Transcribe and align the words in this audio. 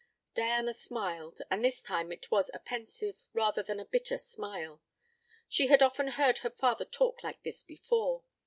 Diana 0.33 0.73
smiled, 0.73 1.43
and 1.51 1.63
this 1.63 1.79
time 1.83 2.11
it 2.11 2.31
was 2.31 2.49
a 2.55 2.59
pensive 2.59 3.23
rather 3.33 3.61
than 3.61 3.79
a 3.79 3.85
bitter 3.85 4.17
smile. 4.17 4.81
She 5.47 5.67
had 5.67 5.83
often 5.83 6.07
heard 6.07 6.39
her 6.39 6.49
father 6.49 6.85
talk 6.85 7.23
like 7.23 7.43
this 7.43 7.63
before. 7.63 8.23